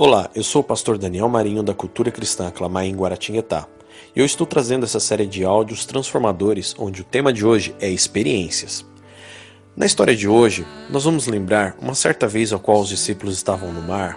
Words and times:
Olá, 0.00 0.30
eu 0.32 0.44
sou 0.44 0.60
o 0.60 0.64
pastor 0.64 0.96
Daniel 0.96 1.28
Marinho 1.28 1.60
da 1.60 1.74
Cultura 1.74 2.12
Cristã 2.12 2.46
Aclamar 2.46 2.84
em 2.84 2.94
Guaratinguetá. 2.94 3.66
Eu 4.14 4.24
estou 4.24 4.46
trazendo 4.46 4.84
essa 4.84 5.00
série 5.00 5.26
de 5.26 5.44
áudios 5.44 5.84
transformadores 5.84 6.72
onde 6.78 7.00
o 7.00 7.04
tema 7.04 7.32
de 7.32 7.44
hoje 7.44 7.74
é 7.80 7.90
experiências. 7.90 8.86
Na 9.76 9.84
história 9.84 10.14
de 10.14 10.28
hoje, 10.28 10.64
nós 10.88 11.02
vamos 11.02 11.26
lembrar 11.26 11.76
uma 11.82 11.96
certa 11.96 12.28
vez 12.28 12.52
ao 12.52 12.60
qual 12.60 12.80
os 12.80 12.88
discípulos 12.88 13.34
estavam 13.34 13.72
no 13.72 13.82
mar 13.82 14.16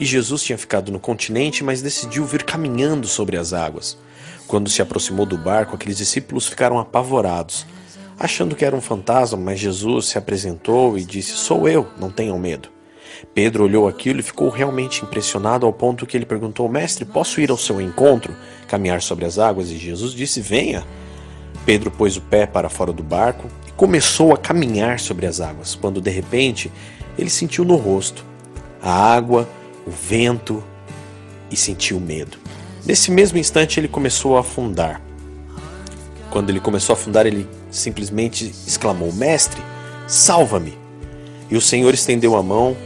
e 0.00 0.04
Jesus 0.04 0.42
tinha 0.42 0.58
ficado 0.58 0.90
no 0.90 0.98
continente, 0.98 1.62
mas 1.62 1.80
decidiu 1.80 2.24
vir 2.24 2.42
caminhando 2.42 3.06
sobre 3.06 3.36
as 3.36 3.52
águas. 3.52 3.96
Quando 4.48 4.68
se 4.68 4.82
aproximou 4.82 5.24
do 5.24 5.38
barco, 5.38 5.76
aqueles 5.76 5.98
discípulos 5.98 6.48
ficaram 6.48 6.80
apavorados, 6.80 7.64
achando 8.18 8.56
que 8.56 8.64
era 8.64 8.74
um 8.74 8.80
fantasma, 8.80 9.38
mas 9.38 9.60
Jesus 9.60 10.06
se 10.06 10.18
apresentou 10.18 10.98
e 10.98 11.04
disse: 11.04 11.34
Sou 11.34 11.68
eu, 11.68 11.86
não 11.96 12.10
tenham 12.10 12.36
medo. 12.40 12.81
Pedro 13.34 13.64
olhou 13.64 13.88
aquilo 13.88 14.20
e 14.20 14.22
ficou 14.22 14.48
realmente 14.48 15.04
impressionado 15.04 15.66
ao 15.66 15.72
ponto 15.72 16.06
que 16.06 16.16
ele 16.16 16.26
perguntou: 16.26 16.68
Mestre, 16.68 17.04
posso 17.04 17.40
ir 17.40 17.50
ao 17.50 17.56
seu 17.56 17.80
encontro, 17.80 18.34
caminhar 18.68 19.00
sobre 19.00 19.24
as 19.24 19.38
águas? 19.38 19.70
E 19.70 19.76
Jesus 19.76 20.12
disse: 20.12 20.40
Venha. 20.40 20.84
Pedro 21.64 21.90
pôs 21.90 22.16
o 22.16 22.20
pé 22.20 22.44
para 22.44 22.68
fora 22.68 22.92
do 22.92 23.02
barco 23.02 23.46
e 23.68 23.70
começou 23.72 24.32
a 24.32 24.36
caminhar 24.36 24.98
sobre 24.98 25.26
as 25.26 25.40
águas, 25.40 25.76
quando 25.76 26.00
de 26.00 26.10
repente 26.10 26.72
ele 27.16 27.30
sentiu 27.30 27.64
no 27.64 27.76
rosto 27.76 28.24
a 28.82 28.90
água, 28.90 29.48
o 29.86 29.90
vento 29.90 30.62
e 31.50 31.56
sentiu 31.56 32.00
medo. 32.00 32.36
Nesse 32.84 33.12
mesmo 33.12 33.38
instante 33.38 33.78
ele 33.78 33.86
começou 33.86 34.36
a 34.36 34.40
afundar. 34.40 35.00
Quando 36.30 36.50
ele 36.50 36.58
começou 36.58 36.94
a 36.94 36.98
afundar, 36.98 37.26
ele 37.26 37.46
simplesmente 37.70 38.52
exclamou: 38.66 39.12
Mestre, 39.12 39.62
salva-me! 40.08 40.76
E 41.48 41.56
o 41.56 41.60
Senhor 41.60 41.94
estendeu 41.94 42.34
a 42.34 42.42
mão 42.42 42.76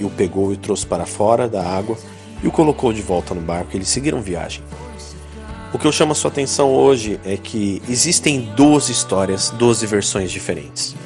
e 0.00 0.04
o 0.04 0.10
pegou 0.10 0.52
e 0.52 0.56
trouxe 0.56 0.86
para 0.86 1.04
fora 1.04 1.46
da 1.46 1.62
água 1.62 1.96
e 2.42 2.48
o 2.48 2.50
colocou 2.50 2.92
de 2.92 3.02
volta 3.02 3.34
no 3.34 3.40
barco. 3.40 3.76
Eles 3.76 3.88
seguiram 3.88 4.22
viagem. 4.22 4.62
O 5.72 5.78
que 5.78 5.86
eu 5.86 5.92
chamo 5.92 6.12
a 6.12 6.14
sua 6.16 6.30
atenção 6.30 6.72
hoje 6.72 7.20
é 7.24 7.36
que 7.36 7.80
existem 7.88 8.40
12 8.56 8.90
histórias, 8.90 9.50
12 9.50 9.86
versões 9.86 10.32
diferentes. 10.32 10.96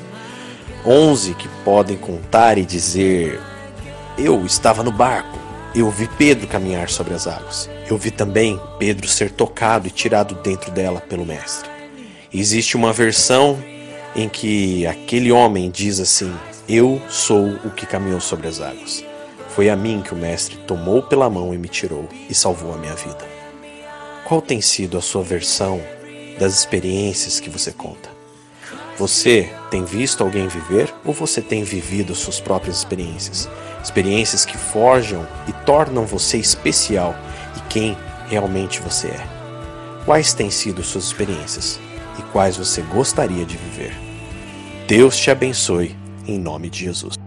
11 0.86 1.34
que 1.34 1.48
podem 1.64 1.97
contar 1.97 2.56
e 2.56 2.64
dizer: 2.64 3.41
Eu 4.17 4.47
estava 4.47 4.83
no 4.83 4.92
barco, 4.92 5.39
eu 5.75 5.91
vi 5.91 6.08
Pedro 6.17 6.47
caminhar 6.47 6.89
sobre 6.89 7.12
as 7.12 7.27
águas. 7.27 7.69
Eu 7.91 7.98
vi 7.98 8.11
também 8.11 8.58
Pedro 8.79 9.06
ser 9.08 9.31
tocado 9.31 9.89
e 9.89 9.91
tirado 9.91 10.34
dentro 10.36 10.70
dela 10.70 11.01
pelo 11.01 11.27
Mestre. 11.27 11.69
Existe 12.33 12.77
uma 12.77 12.92
versão 12.92 13.58
em 14.17 14.29
que 14.29 14.86
aquele 14.86 15.31
homem 15.31 15.70
diz 15.70 16.01
assim: 16.01 16.33
eu 16.69 17.01
sou 17.11 17.47
o 17.65 17.70
que 17.70 17.84
caminhou 17.84 18.20
sobre 18.20 18.48
as 18.48 18.61
águas. 18.61 19.05
Foi 19.51 19.69
a 19.69 19.77
mim 19.77 20.03
que 20.03 20.15
o 20.15 20.17
Mestre 20.17 20.57
tomou 20.67 21.03
pela 21.03 21.29
mão 21.29 21.53
e 21.53 21.59
me 21.59 21.69
tirou 21.69 22.09
e 22.29 22.34
salvou 22.34 22.75
a 22.75 22.79
minha 22.79 22.95
vida. 22.95 23.25
Qual 24.25 24.41
tem 24.41 24.61
sido 24.61 24.97
a 24.97 25.03
sua 25.03 25.23
versão 25.23 25.81
das 26.39 26.59
experiências 26.59 27.39
que 27.39 27.51
você 27.51 27.70
conta? 27.70 28.09
Você 28.97 29.53
tem 29.70 29.85
visto 29.85 30.23
alguém 30.23 30.48
viver 30.48 30.92
ou 31.05 31.12
você 31.12 31.42
tem 31.42 31.62
vivido 31.62 32.15
suas 32.15 32.41
próprias 32.41 32.79
experiências? 32.79 33.48
Experiências 33.83 34.45
que 34.45 34.57
forjam 34.57 35.27
e 35.47 35.53
tornam 35.65 36.07
você 36.07 36.39
especial 36.39 37.15
e 37.57 37.61
quem 37.69 37.97
realmente 38.29 38.81
você 38.81 39.09
é. 39.09 39.27
Quais 40.07 40.33
têm 40.33 40.51
sido 40.51 40.83
suas 40.83 41.05
experiências 41.05 41.79
e 42.19 42.23
quais 42.33 42.57
você 42.57 42.81
gostaria 42.83 43.45
de 43.45 43.57
viver? 43.57 43.95
Deus 44.87 45.17
te 45.17 45.31
abençoe 45.31 45.97
em 46.27 46.39
nome 46.39 46.70
de 46.70 46.80
Jesus. 46.80 47.23